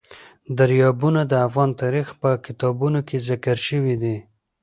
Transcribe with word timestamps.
دریابونه 0.57 1.21
د 1.31 1.33
افغان 1.47 1.69
تاریخ 1.81 2.07
په 2.21 2.29
کتابونو 2.45 2.99
کې 3.07 3.17
ذکر 3.29 3.57
شوی 3.67 3.95
دي. 4.03 4.17